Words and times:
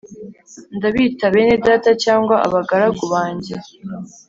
Ndabita 0.75 1.25
bene 1.33 1.55
data 1.67 1.89
cyangwa 2.03 2.35
abagaragu 2.47 3.03
banjye 3.13 3.53